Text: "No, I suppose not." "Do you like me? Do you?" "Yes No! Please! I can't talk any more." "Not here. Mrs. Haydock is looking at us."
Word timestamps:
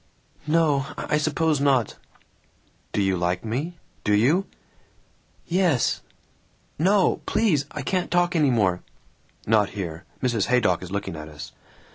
"No, 0.47 0.87
I 0.97 1.19
suppose 1.19 1.61
not." 1.61 1.97
"Do 2.91 3.03
you 3.03 3.15
like 3.17 3.45
me? 3.45 3.77
Do 4.03 4.15
you?" 4.15 4.47
"Yes 5.45 6.01
No! 6.79 7.21
Please! 7.27 7.65
I 7.69 7.83
can't 7.83 8.09
talk 8.09 8.35
any 8.35 8.49
more." 8.49 8.81
"Not 9.45 9.69
here. 9.77 10.05
Mrs. 10.23 10.47
Haydock 10.47 10.81
is 10.81 10.89
looking 10.91 11.15
at 11.15 11.27
us." 11.29 11.51